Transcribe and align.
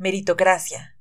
Meritocracia. 0.00 0.96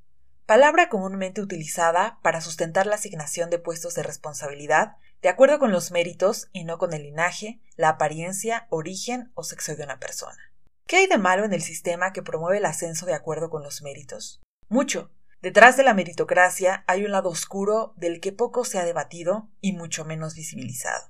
Palabra 0.47 0.89
comúnmente 0.89 1.39
utilizada 1.39 2.17
para 2.23 2.41
sustentar 2.41 2.87
la 2.87 2.95
asignación 2.95 3.51
de 3.51 3.59
puestos 3.59 3.93
de 3.93 4.01
responsabilidad 4.01 4.95
de 5.21 5.29
acuerdo 5.29 5.59
con 5.59 5.71
los 5.71 5.91
méritos 5.91 6.49
y 6.51 6.63
no 6.63 6.79
con 6.79 6.93
el 6.93 7.03
linaje, 7.03 7.61
la 7.75 7.89
apariencia, 7.89 8.65
origen 8.71 9.31
o 9.35 9.43
sexo 9.43 9.75
de 9.75 9.83
una 9.83 9.99
persona. 9.99 10.51
¿Qué 10.87 10.95
hay 10.95 11.05
de 11.05 11.19
malo 11.19 11.45
en 11.45 11.53
el 11.53 11.61
sistema 11.61 12.11
que 12.11 12.23
promueve 12.23 12.57
el 12.57 12.65
ascenso 12.65 13.05
de 13.05 13.13
acuerdo 13.13 13.51
con 13.51 13.61
los 13.61 13.83
méritos? 13.83 14.41
Mucho. 14.67 15.11
Detrás 15.43 15.77
de 15.77 15.83
la 15.83 15.93
meritocracia 15.93 16.83
hay 16.87 17.05
un 17.05 17.11
lado 17.11 17.29
oscuro 17.29 17.93
del 17.97 18.19
que 18.19 18.31
poco 18.31 18.65
se 18.65 18.79
ha 18.79 18.83
debatido 18.83 19.47
y 19.61 19.73
mucho 19.73 20.05
menos 20.05 20.33
visibilizado. 20.33 21.05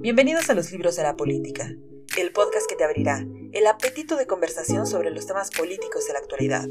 Bienvenidos 0.00 0.50
a 0.50 0.54
los 0.54 0.72
libros 0.72 0.96
de 0.96 1.04
la 1.04 1.16
política 1.16 1.68
el 2.16 2.32
podcast 2.32 2.66
que 2.66 2.76
te 2.76 2.84
abrirá 2.84 3.24
el 3.52 3.66
apetito 3.66 4.16
de 4.16 4.26
conversación 4.26 4.86
sobre 4.86 5.10
los 5.10 5.26
temas 5.26 5.50
políticos 5.50 6.06
de 6.06 6.14
la 6.14 6.18
actualidad. 6.18 6.66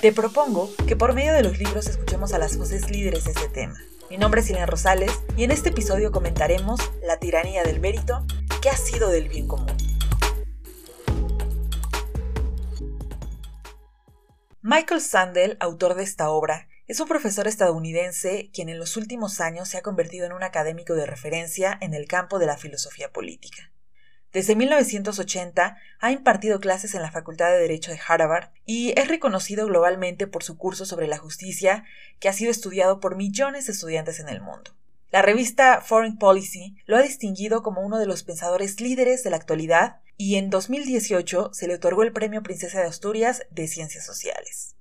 Te 0.00 0.12
propongo 0.12 0.70
que 0.86 0.96
por 0.96 1.14
medio 1.14 1.32
de 1.32 1.42
los 1.42 1.58
libros 1.58 1.86
escuchemos 1.86 2.32
a 2.34 2.38
las 2.38 2.56
voces 2.58 2.90
líderes 2.90 3.24
de 3.24 3.30
este 3.32 3.48
tema. 3.48 3.78
Mi 4.10 4.18
nombre 4.18 4.42
es 4.42 4.50
Elena 4.50 4.66
Rosales 4.66 5.10
y 5.36 5.44
en 5.44 5.50
este 5.50 5.70
episodio 5.70 6.12
comentaremos 6.12 6.80
La 7.02 7.18
tiranía 7.18 7.62
del 7.62 7.80
mérito, 7.80 8.26
que 8.60 8.68
ha 8.68 8.76
sido 8.76 9.08
del 9.08 9.28
bien 9.28 9.48
común. 9.48 9.74
Michael 14.60 15.00
Sandel, 15.00 15.56
autor 15.60 15.94
de 15.94 16.04
esta 16.04 16.30
obra, 16.30 16.68
es 16.86 17.00
un 17.00 17.08
profesor 17.08 17.46
estadounidense 17.46 18.50
quien 18.52 18.68
en 18.68 18.78
los 18.78 18.98
últimos 18.98 19.40
años 19.40 19.68
se 19.68 19.78
ha 19.78 19.82
convertido 19.82 20.26
en 20.26 20.32
un 20.32 20.42
académico 20.42 20.94
de 20.94 21.06
referencia 21.06 21.78
en 21.80 21.94
el 21.94 22.06
campo 22.06 22.38
de 22.38 22.46
la 22.46 22.58
filosofía 22.58 23.10
política. 23.10 23.73
Desde 24.34 24.56
1980 24.56 25.76
ha 26.00 26.10
impartido 26.10 26.58
clases 26.58 26.96
en 26.96 27.02
la 27.02 27.12
Facultad 27.12 27.52
de 27.52 27.60
Derecho 27.60 27.92
de 27.92 28.00
Harvard 28.04 28.50
y 28.66 28.92
es 28.98 29.06
reconocido 29.06 29.64
globalmente 29.68 30.26
por 30.26 30.42
su 30.42 30.58
curso 30.58 30.86
sobre 30.86 31.06
la 31.06 31.18
justicia 31.18 31.84
que 32.18 32.28
ha 32.28 32.32
sido 32.32 32.50
estudiado 32.50 32.98
por 32.98 33.14
millones 33.14 33.66
de 33.66 33.72
estudiantes 33.72 34.18
en 34.18 34.28
el 34.28 34.40
mundo. 34.40 34.72
La 35.12 35.22
revista 35.22 35.80
Foreign 35.80 36.18
Policy 36.18 36.76
lo 36.84 36.96
ha 36.96 37.02
distinguido 37.02 37.62
como 37.62 37.82
uno 37.82 37.96
de 38.00 38.06
los 38.06 38.24
pensadores 38.24 38.80
líderes 38.80 39.22
de 39.22 39.30
la 39.30 39.36
actualidad 39.36 40.00
y 40.16 40.34
en 40.34 40.50
2018 40.50 41.50
se 41.54 41.68
le 41.68 41.76
otorgó 41.76 42.02
el 42.02 42.12
Premio 42.12 42.42
Princesa 42.42 42.80
de 42.80 42.88
Asturias 42.88 43.44
de 43.52 43.68
Ciencias 43.68 44.04
Sociales. 44.04 44.74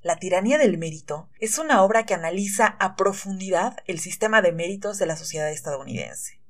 La 0.00 0.16
tiranía 0.16 0.58
del 0.58 0.76
mérito 0.76 1.30
es 1.38 1.58
una 1.58 1.84
obra 1.84 2.04
que 2.04 2.14
analiza 2.14 2.66
a 2.80 2.96
profundidad 2.96 3.76
el 3.86 4.00
sistema 4.00 4.42
de 4.42 4.50
méritos 4.50 4.98
de 4.98 5.06
la 5.06 5.14
sociedad 5.14 5.52
estadounidense 5.52 6.41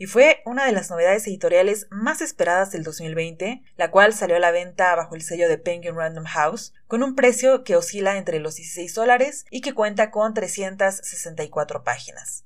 y 0.00 0.06
fue 0.06 0.40
una 0.46 0.64
de 0.64 0.72
las 0.72 0.88
novedades 0.88 1.26
editoriales 1.26 1.86
más 1.90 2.22
esperadas 2.22 2.72
del 2.72 2.84
2020, 2.84 3.62
la 3.76 3.90
cual 3.90 4.14
salió 4.14 4.36
a 4.36 4.38
la 4.38 4.50
venta 4.50 4.96
bajo 4.96 5.14
el 5.14 5.20
sello 5.20 5.46
de 5.46 5.58
Penguin 5.58 5.94
Random 5.94 6.24
House, 6.24 6.72
con 6.88 7.02
un 7.02 7.14
precio 7.14 7.64
que 7.64 7.76
oscila 7.76 8.16
entre 8.16 8.40
los 8.40 8.56
16 8.56 8.94
dólares 8.94 9.44
y 9.50 9.60
que 9.60 9.74
cuenta 9.74 10.10
con 10.10 10.32
364 10.32 11.84
páginas. 11.84 12.44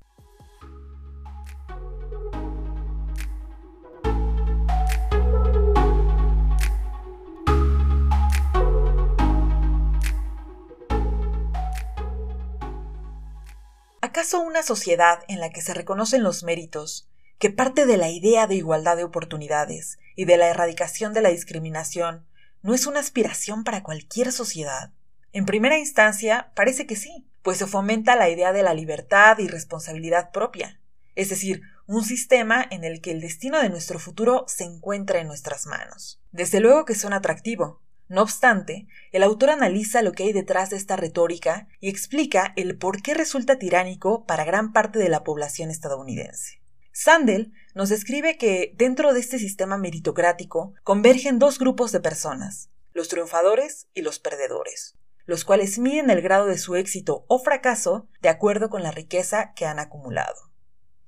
¿Acaso 14.01 14.41
una 14.41 14.61
sociedad 14.61 15.19
en 15.29 15.39
la 15.39 15.51
que 15.51 15.61
se 15.61 15.73
reconocen 15.73 16.21
los 16.21 16.43
méritos 16.43 17.07
que 17.45 17.51
parte 17.51 17.85
de 17.85 17.97
la 17.97 18.09
idea 18.09 18.47
de 18.47 18.55
igualdad 18.55 18.97
de 18.97 19.03
oportunidades 19.03 19.99
y 20.15 20.25
de 20.25 20.35
la 20.35 20.47
erradicación 20.47 21.13
de 21.13 21.21
la 21.21 21.29
discriminación, 21.29 22.25
no 22.63 22.73
es 22.73 22.87
una 22.87 22.99
aspiración 22.99 23.63
para 23.63 23.83
cualquier 23.83 24.31
sociedad? 24.31 24.93
En 25.31 25.45
primera 25.45 25.77
instancia, 25.77 26.51
parece 26.55 26.87
que 26.87 26.95
sí, 26.95 27.27
pues 27.43 27.59
se 27.59 27.67
fomenta 27.67 28.15
la 28.15 28.29
idea 28.29 28.51
de 28.51 28.63
la 28.63 28.73
libertad 28.73 29.37
y 29.37 29.47
responsabilidad 29.47 30.31
propia, 30.31 30.81
es 31.13 31.29
decir, 31.29 31.61
un 31.85 32.03
sistema 32.03 32.65
en 32.71 32.83
el 32.83 32.99
que 32.99 33.11
el 33.11 33.21
destino 33.21 33.61
de 33.61 33.69
nuestro 33.69 33.99
futuro 33.99 34.45
se 34.47 34.63
encuentra 34.63 35.19
en 35.19 35.27
nuestras 35.27 35.67
manos. 35.67 36.19
Desde 36.31 36.59
luego 36.59 36.83
que 36.83 36.95
son 36.95 37.13
atractivo. 37.13 37.79
No 38.07 38.23
obstante, 38.23 38.87
el 39.11 39.21
autor 39.21 39.51
analiza 39.51 40.01
lo 40.01 40.13
que 40.13 40.23
hay 40.23 40.33
detrás 40.33 40.71
de 40.71 40.77
esta 40.77 40.95
retórica 40.95 41.67
y 41.79 41.89
explica 41.89 42.53
el 42.55 42.75
por 42.79 43.03
qué 43.03 43.13
resulta 43.13 43.59
tiránico 43.59 44.25
para 44.25 44.45
gran 44.45 44.73
parte 44.73 44.97
de 44.97 45.09
la 45.09 45.23
población 45.23 45.69
estadounidense. 45.69 46.64
Sandel 46.97 47.51
nos 47.73 47.89
describe 47.89 48.37
que 48.37 48.73
dentro 48.77 49.13
de 49.13 49.19
este 49.19 49.37
sistema 49.37 49.77
meritocrático 49.77 50.73
convergen 50.81 51.39
dos 51.39 51.59
grupos 51.59 51.91
de 51.91 51.99
personas, 51.99 52.69
los 52.93 53.09
triunfadores 53.09 53.89
y 53.93 54.01
los 54.01 54.19
perdedores, 54.19 54.95
los 55.25 55.43
cuales 55.43 55.77
miden 55.77 56.09
el 56.09 56.21
grado 56.21 56.45
de 56.45 56.57
su 56.57 56.77
éxito 56.77 57.25
o 57.27 57.39
fracaso 57.39 58.07
de 58.21 58.29
acuerdo 58.29 58.69
con 58.69 58.81
la 58.81 58.91
riqueza 58.91 59.51
que 59.57 59.65
han 59.65 59.79
acumulado. 59.79 60.53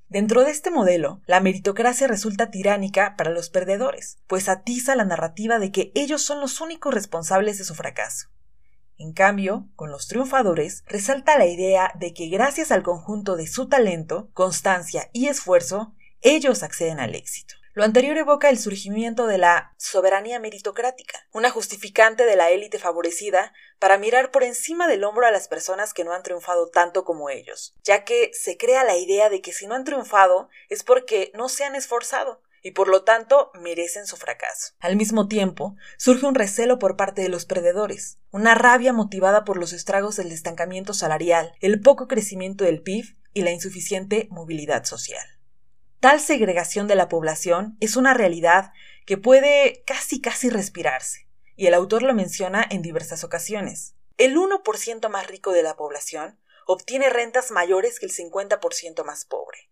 Dentro 0.10 0.44
de 0.44 0.52
este 0.52 0.72
modelo, 0.72 1.22
la 1.26 1.40
meritocracia 1.40 2.06
resulta 2.06 2.52
tiránica 2.52 3.16
para 3.16 3.32
los 3.32 3.50
perdedores, 3.50 4.18
pues 4.28 4.50
atiza 4.50 4.94
la 4.98 5.06
narrativa 5.06 5.58
de 5.58 5.72
que 5.72 5.94
ellos 5.96 6.22
son 6.22 6.42
los 6.42 6.60
únicos 6.60 6.94
responsables 6.94 7.60
de 7.60 7.64
su 7.64 7.76
fracaso. 7.76 8.28
En 9.00 9.14
cambio, 9.14 9.68
con 9.76 9.92
los 9.92 10.08
triunfadores 10.08 10.84
resalta 10.88 11.38
la 11.38 11.46
idea 11.46 11.92
de 11.96 12.14
que 12.14 12.30
gracias 12.30 12.72
al 12.72 12.82
conjunto 12.82 13.36
de 13.36 13.48
su 13.48 13.70
talento, 13.70 14.30
constancia 14.34 15.10
y 15.14 15.28
esfuerzo, 15.28 15.94
ellos 16.22 16.64
acceden 16.64 17.00
al 17.00 17.14
éxito. 17.14 17.56
Lo 17.78 17.84
anterior 17.84 18.18
evoca 18.18 18.50
el 18.50 18.58
surgimiento 18.58 19.28
de 19.28 19.38
la 19.38 19.76
soberanía 19.78 20.40
meritocrática, 20.40 21.28
una 21.32 21.52
justificante 21.52 22.26
de 22.26 22.36
la 22.36 22.50
élite 22.50 22.80
favorecida 22.80 23.54
para 23.78 24.00
mirar 24.00 24.32
por 24.32 24.42
encima 24.42 24.88
del 24.88 25.04
hombro 25.04 25.28
a 25.28 25.32
las 25.32 25.48
personas 25.48 25.94
que 25.94 26.04
no 26.04 26.12
han 26.12 26.24
triunfado 26.24 26.70
tanto 26.70 27.06
como 27.06 27.30
ellos, 27.30 27.76
ya 27.84 28.04
que 28.04 28.32
se 28.34 28.58
crea 28.58 28.84
la 28.84 28.98
idea 28.98 29.30
de 29.30 29.42
que 29.42 29.54
si 29.54 29.68
no 29.68 29.76
han 29.76 29.84
triunfado 29.84 30.50
es 30.70 30.84
porque 30.84 31.32
no 31.36 31.50
se 31.50 31.66
han 31.66 31.76
esforzado, 31.76 32.42
y 32.64 32.72
por 32.72 32.88
lo 32.88 33.04
tanto 33.04 33.52
merecen 33.62 34.08
su 34.08 34.18
fracaso. 34.18 34.74
Al 34.80 34.96
mismo 34.96 35.28
tiempo, 35.28 35.76
surge 35.98 36.26
un 36.26 36.36
recelo 36.36 36.80
por 36.80 36.98
parte 36.98 37.22
de 37.22 37.30
los 37.30 37.46
perdedores, 37.46 38.20
una 38.32 38.56
rabia 38.56 38.94
motivada 38.94 39.44
por 39.46 39.58
los 39.58 39.74
estragos 39.74 40.16
del 40.16 40.32
estancamiento 40.32 40.94
salarial, 40.94 41.54
el 41.62 41.82
poco 41.82 42.08
crecimiento 42.08 42.64
del 42.64 42.82
PIB 42.82 43.18
y 43.34 43.42
la 43.42 43.52
insuficiente 43.52 44.28
movilidad 44.32 44.84
social. 44.86 45.26
Tal 46.00 46.20
segregación 46.20 46.88
de 46.88 46.96
la 46.96 47.10
población 47.10 47.78
es 47.80 47.96
una 47.96 48.14
realidad 48.14 48.72
que 49.06 49.18
puede 49.18 49.84
casi 49.86 50.22
casi 50.22 50.50
respirarse, 50.50 51.28
y 51.56 51.68
el 51.68 51.74
autor 51.74 52.04
lo 52.04 52.14
menciona 52.14 52.66
en 52.70 52.82
diversas 52.82 53.24
ocasiones. 53.24 53.96
El 54.18 54.36
1% 54.36 55.10
más 55.10 55.28
rico 55.28 55.52
de 55.52 55.64
la 55.64 55.76
población 55.76 56.40
obtiene 56.68 57.10
rentas 57.10 57.52
mayores 57.52 58.00
que 58.00 58.06
el 58.06 58.12
50% 58.12 59.04
más 59.06 59.26
pobre. 59.26 59.70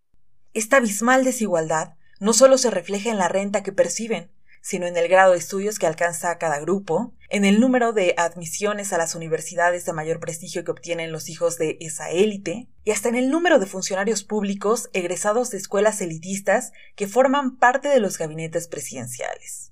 Esta 0.53 0.77
abismal 0.77 1.23
desigualdad 1.23 1.95
no 2.19 2.33
solo 2.33 2.57
se 2.57 2.71
refleja 2.71 3.09
en 3.09 3.17
la 3.17 3.27
renta 3.27 3.63
que 3.63 3.71
perciben, 3.71 4.31
sino 4.65 4.87
en 4.87 4.97
el 4.97 5.07
grado 5.07 5.33
de 5.33 5.37
estudios 5.37 5.77
que 5.77 5.85
alcanza 5.85 6.39
cada 6.39 6.59
grupo, 6.59 7.13
en 7.29 7.45
el 7.45 7.59
número 7.59 7.93
de 7.93 8.15
admisiones 8.17 8.93
a 8.93 8.97
las 8.97 9.13
universidades 9.13 9.85
de 9.85 9.93
mayor 9.93 10.19
prestigio 10.19 10.63
que 10.63 10.71
obtienen 10.71 11.11
los 11.11 11.29
hijos 11.29 11.59
de 11.59 11.77
esa 11.81 12.09
élite, 12.09 12.67
y 12.83 12.89
hasta 12.89 13.09
en 13.09 13.15
el 13.15 13.29
número 13.29 13.59
de 13.59 13.67
funcionarios 13.67 14.23
públicos 14.23 14.89
egresados 14.93 15.51
de 15.51 15.57
escuelas 15.57 16.01
elitistas 16.01 16.71
que 16.95 17.07
forman 17.07 17.57
parte 17.57 17.89
de 17.89 17.99
los 17.99 18.17
gabinetes 18.17 18.67
presidenciales. 18.67 19.71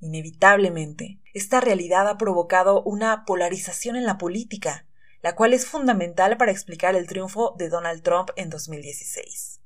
Inevitablemente, 0.00 1.20
esta 1.32 1.60
realidad 1.60 2.08
ha 2.08 2.18
provocado 2.18 2.82
una 2.82 3.24
polarización 3.26 3.94
en 3.94 4.06
la 4.06 4.18
política, 4.18 4.86
la 5.22 5.36
cual 5.36 5.54
es 5.54 5.66
fundamental 5.66 6.36
para 6.36 6.50
explicar 6.50 6.96
el 6.96 7.06
triunfo 7.06 7.54
de 7.58 7.68
Donald 7.68 8.02
Trump 8.02 8.30
en 8.34 8.50
2016 8.50 9.60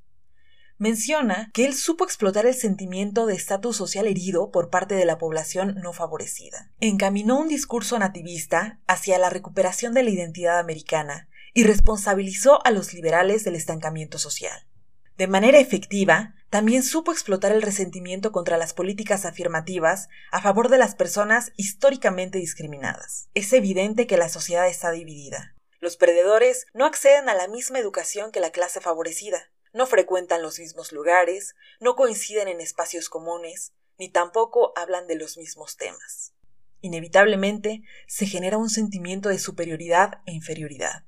menciona 0.81 1.51
que 1.53 1.65
él 1.65 1.75
supo 1.75 2.03
explotar 2.03 2.47
el 2.47 2.55
sentimiento 2.55 3.27
de 3.27 3.35
estatus 3.35 3.77
social 3.77 4.07
herido 4.07 4.49
por 4.49 4.71
parte 4.71 4.95
de 4.95 5.05
la 5.05 5.19
población 5.19 5.75
no 5.75 5.93
favorecida. 5.93 6.71
Encaminó 6.79 7.39
un 7.39 7.47
discurso 7.47 7.99
nativista 7.99 8.79
hacia 8.87 9.19
la 9.19 9.29
recuperación 9.29 9.93
de 9.93 10.01
la 10.01 10.09
identidad 10.09 10.57
americana 10.57 11.29
y 11.53 11.65
responsabilizó 11.65 12.65
a 12.65 12.71
los 12.71 12.95
liberales 12.95 13.43
del 13.43 13.57
estancamiento 13.57 14.17
social. 14.17 14.65
De 15.17 15.27
manera 15.27 15.59
efectiva, 15.59 16.33
también 16.49 16.81
supo 16.81 17.11
explotar 17.11 17.51
el 17.51 17.61
resentimiento 17.61 18.31
contra 18.31 18.57
las 18.57 18.73
políticas 18.73 19.23
afirmativas 19.25 20.09
a 20.31 20.41
favor 20.41 20.67
de 20.69 20.79
las 20.79 20.95
personas 20.95 21.53
históricamente 21.57 22.39
discriminadas. 22.39 23.29
Es 23.35 23.53
evidente 23.53 24.07
que 24.07 24.17
la 24.17 24.29
sociedad 24.29 24.67
está 24.67 24.89
dividida. 24.89 25.53
Los 25.79 25.95
perdedores 25.95 26.65
no 26.73 26.87
acceden 26.87 27.29
a 27.29 27.35
la 27.35 27.47
misma 27.47 27.77
educación 27.77 28.31
que 28.31 28.39
la 28.39 28.49
clase 28.49 28.81
favorecida 28.81 29.50
no 29.73 29.85
frecuentan 29.85 30.41
los 30.41 30.59
mismos 30.59 30.91
lugares, 30.91 31.55
no 31.79 31.95
coinciden 31.95 32.47
en 32.47 32.61
espacios 32.61 33.09
comunes, 33.09 33.73
ni 33.97 34.09
tampoco 34.09 34.73
hablan 34.75 35.07
de 35.07 35.15
los 35.15 35.37
mismos 35.37 35.77
temas. 35.77 36.33
Inevitablemente 36.81 37.83
se 38.07 38.25
genera 38.25 38.57
un 38.57 38.69
sentimiento 38.69 39.29
de 39.29 39.37
superioridad 39.37 40.21
e 40.25 40.33
inferioridad, 40.33 41.03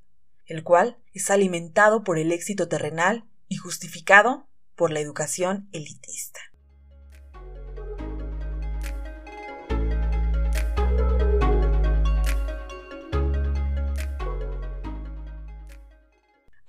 el 0.45 0.63
cual 0.63 0.99
es 1.13 1.31
alimentado 1.31 2.03
por 2.03 2.19
el 2.19 2.31
éxito 2.31 2.67
terrenal 2.67 3.25
y 3.47 3.55
justificado 3.55 4.47
por 4.75 4.91
la 4.91 4.99
educación 4.99 5.69
elitista. 5.71 6.39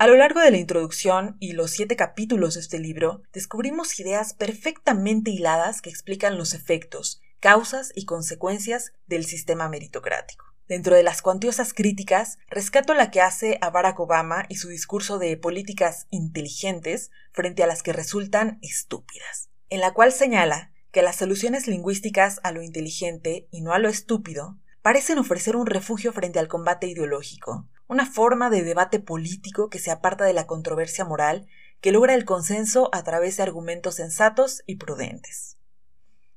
A 0.05 0.07
lo 0.07 0.17
largo 0.17 0.41
de 0.41 0.51
la 0.51 0.59
introducción 0.59 1.39
y 1.41 1.53
los 1.53 1.71
siete 1.71 1.97
capítulos 1.97 2.53
de 2.53 2.61
este 2.61 2.79
libro, 2.79 3.23
descubrimos 3.33 3.99
ideas 3.99 4.35
perfectamente 4.35 5.31
hiladas 5.31 5.81
que 5.81 5.89
explican 5.89 6.37
los 6.37 6.53
efectos, 6.53 7.23
causas 7.41 7.91
y 7.95 8.05
consecuencias 8.05 8.93
del 9.07 9.25
sistema 9.25 9.67
meritocrático. 9.71 10.45
Dentro 10.69 10.95
de 10.95 11.05
las 11.05 11.23
cuantiosas 11.23 11.73
críticas, 11.73 12.37
rescato 12.51 12.93
la 12.93 13.11
que 13.11 13.23
hace 13.23 13.57
a 13.63 13.71
Barack 13.71 13.99
Obama 13.99 14.45
y 14.51 14.57
su 14.57 14.69
discurso 14.69 15.19
de 15.19 15.39
políticas 15.39 16.07
inteligentes 16.11 17.11
frente 17.33 17.63
a 17.63 17.67
las 17.67 17.83
que 17.83 17.95
resultan 17.95 18.59
estúpidas, 18.61 19.49
en 19.71 19.81
la 19.81 19.95
cual 19.95 20.13
señala 20.13 20.71
que 20.93 21.01
las 21.01 21.17
soluciones 21.17 21.67
lingüísticas 21.67 22.41
a 22.43 22.53
lo 22.53 22.63
inteligente 22.63 23.49
y 23.51 23.63
no 23.63 23.73
a 23.73 23.79
lo 23.79 23.89
estúpido 23.89 24.59
parecen 24.83 25.17
ofrecer 25.17 25.57
un 25.57 25.65
refugio 25.65 26.13
frente 26.13 26.39
al 26.39 26.49
combate 26.49 26.89
ideológico, 26.89 27.67
una 27.87 28.07
forma 28.07 28.51
de 28.51 28.63
debate 28.63 29.01
político 29.01 29.69
que 29.69 29.79
se 29.79 29.91
aparta 29.91 30.25
de 30.25 30.33
la 30.33 30.47
controversia 30.47 31.05
moral 31.05 31.47
que 31.81 31.93
logra 31.93 32.15
el 32.15 32.25
consenso 32.25 32.89
a 32.93 33.03
través 33.03 33.37
de 33.37 33.43
argumentos 33.43 33.97
sensatos 33.97 34.63
y 34.67 34.77
prudentes. 34.77 35.59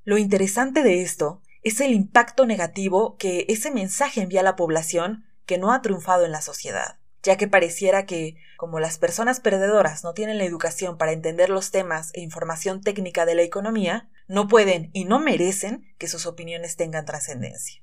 Lo 0.03 0.17
interesante 0.17 0.83
de 0.83 1.01
esto 1.01 1.41
es 1.63 1.79
el 1.81 1.91
impacto 1.91 2.45
negativo 2.45 3.17
que 3.17 3.45
ese 3.49 3.71
mensaje 3.71 4.21
envía 4.21 4.41
a 4.41 4.44
la 4.44 4.55
población 4.55 5.25
que 5.45 5.57
no 5.57 5.71
ha 5.71 5.81
triunfado 5.81 6.25
en 6.25 6.31
la 6.31 6.41
sociedad, 6.41 6.97
ya 7.23 7.38
que 7.38 7.47
pareciera 7.47 8.05
que, 8.05 8.35
como 8.57 8.79
las 8.79 8.97
personas 8.97 9.39
perdedoras 9.39 10.03
no 10.03 10.13
tienen 10.13 10.38
la 10.38 10.45
educación 10.45 10.97
para 10.97 11.13
entender 11.13 11.49
los 11.49 11.71
temas 11.71 12.11
e 12.13 12.21
información 12.21 12.81
técnica 12.81 13.25
de 13.25 13.35
la 13.35 13.41
economía, 13.41 14.09
no 14.27 14.47
pueden 14.47 14.89
y 14.94 15.05
no 15.05 15.19
merecen 15.19 15.94
que 15.97 16.07
sus 16.07 16.25
opiniones 16.25 16.75
tengan 16.75 17.05
trascendencia. 17.05 17.81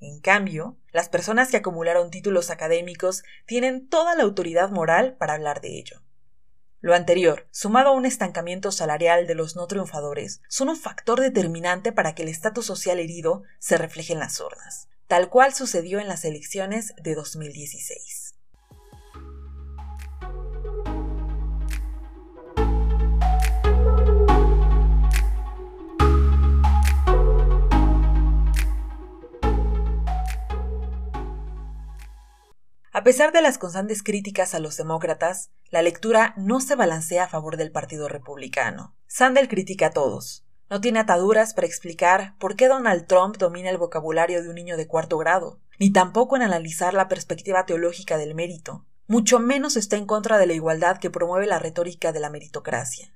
En 0.00 0.20
cambio, 0.20 0.76
las 0.92 1.08
personas 1.08 1.50
que 1.50 1.56
acumularon 1.56 2.10
títulos 2.10 2.50
académicos 2.50 3.22
tienen 3.46 3.88
toda 3.88 4.14
la 4.14 4.24
autoridad 4.24 4.70
moral 4.70 5.16
para 5.16 5.34
hablar 5.34 5.60
de 5.60 5.78
ello. 5.78 6.02
Lo 6.80 6.94
anterior, 6.94 7.48
sumado 7.50 7.88
a 7.88 7.92
un 7.92 8.04
estancamiento 8.04 8.70
salarial 8.70 9.26
de 9.26 9.34
los 9.34 9.56
no 9.56 9.66
triunfadores, 9.66 10.42
son 10.48 10.68
un 10.68 10.76
factor 10.76 11.20
determinante 11.20 11.90
para 11.90 12.14
que 12.14 12.22
el 12.22 12.28
estatus 12.28 12.66
social 12.66 12.98
herido 12.98 13.42
se 13.58 13.78
refleje 13.78 14.12
en 14.12 14.18
las 14.18 14.38
urnas, 14.40 14.88
tal 15.06 15.30
cual 15.30 15.54
sucedió 15.54 15.98
en 15.98 16.08
las 16.08 16.24
elecciones 16.24 16.94
de 17.02 17.14
2016. 17.14 18.15
Pesar 33.06 33.30
de 33.30 33.40
las 33.40 33.56
constantes 33.56 34.02
críticas 34.02 34.52
a 34.52 34.58
los 34.58 34.76
demócratas, 34.76 35.52
la 35.70 35.80
lectura 35.80 36.34
no 36.36 36.58
se 36.58 36.74
balancea 36.74 37.22
a 37.22 37.28
favor 37.28 37.56
del 37.56 37.70
Partido 37.70 38.08
Republicano. 38.08 38.96
Sandel 39.06 39.46
critica 39.46 39.86
a 39.86 39.90
todos. 39.90 40.44
No 40.68 40.80
tiene 40.80 40.98
ataduras 40.98 41.54
para 41.54 41.68
explicar 41.68 42.34
por 42.40 42.56
qué 42.56 42.66
Donald 42.66 43.06
Trump 43.06 43.36
domina 43.36 43.70
el 43.70 43.78
vocabulario 43.78 44.42
de 44.42 44.48
un 44.48 44.56
niño 44.56 44.76
de 44.76 44.88
cuarto 44.88 45.18
grado, 45.18 45.60
ni 45.78 45.92
tampoco 45.92 46.34
en 46.34 46.42
analizar 46.42 46.94
la 46.94 47.06
perspectiva 47.06 47.64
teológica 47.64 48.18
del 48.18 48.34
mérito. 48.34 48.84
Mucho 49.06 49.38
menos 49.38 49.76
está 49.76 49.94
en 49.94 50.06
contra 50.06 50.36
de 50.36 50.48
la 50.48 50.54
igualdad 50.54 50.98
que 50.98 51.08
promueve 51.08 51.46
la 51.46 51.60
retórica 51.60 52.10
de 52.10 52.18
la 52.18 52.30
meritocracia. 52.30 53.12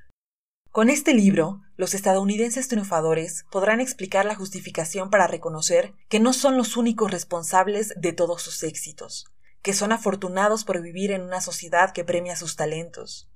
Con 0.70 0.88
este 0.88 1.14
libro, 1.14 1.62
los 1.74 1.94
estadounidenses 1.94 2.68
triunfadores 2.68 3.44
podrán 3.50 3.80
explicar 3.80 4.24
la 4.24 4.36
justificación 4.36 5.10
para 5.10 5.26
reconocer 5.26 5.94
que 6.08 6.20
no 6.20 6.32
son 6.32 6.56
los 6.56 6.76
únicos 6.76 7.10
responsables 7.10 7.92
de 7.96 8.12
todos 8.12 8.40
sus 8.40 8.62
éxitos, 8.62 9.26
que 9.62 9.72
son 9.72 9.92
afortunados 9.92 10.64
por 10.64 10.80
vivir 10.80 11.10
en 11.10 11.22
una 11.22 11.40
sociedad 11.40 11.92
que 11.92 12.04
premia 12.04 12.36
sus 12.36 12.56
talentos. 12.56 13.30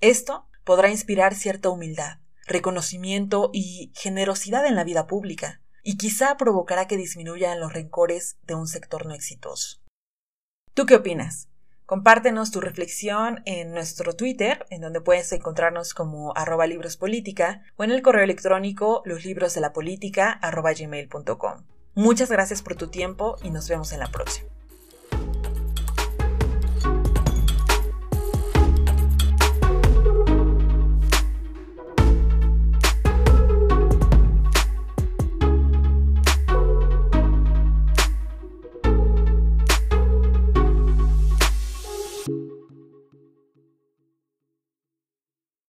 Esto 0.00 0.46
podrá 0.64 0.90
inspirar 0.90 1.34
cierta 1.34 1.70
humildad, 1.70 2.18
reconocimiento 2.46 3.50
y 3.52 3.92
generosidad 3.94 4.66
en 4.66 4.76
la 4.76 4.84
vida 4.84 5.06
pública, 5.06 5.62
y 5.82 5.96
quizá 5.96 6.36
provocará 6.36 6.86
que 6.86 6.96
disminuyan 6.96 7.60
los 7.60 7.72
rencores 7.72 8.38
de 8.42 8.54
un 8.54 8.66
sector 8.66 9.06
no 9.06 9.14
exitoso. 9.14 9.80
¿Tú 10.72 10.86
qué 10.86 10.96
opinas? 10.96 11.48
Compártenos 11.86 12.50
tu 12.50 12.62
reflexión 12.62 13.42
en 13.44 13.72
nuestro 13.72 14.16
Twitter, 14.16 14.66
en 14.70 14.80
donde 14.80 15.02
puedes 15.02 15.30
encontrarnos 15.32 15.92
como 15.92 16.34
arroba 16.34 16.66
librospolítica, 16.66 17.62
o 17.76 17.84
en 17.84 17.90
el 17.90 18.00
correo 18.00 18.24
electrónico 18.24 19.02
loslibros 19.04 19.56
Muchas 21.94 22.30
gracias 22.30 22.62
por 22.62 22.76
tu 22.76 22.88
tiempo 22.88 23.36
y 23.42 23.50
nos 23.50 23.68
vemos 23.68 23.92
en 23.92 24.00
la 24.00 24.08
próxima. 24.08 24.48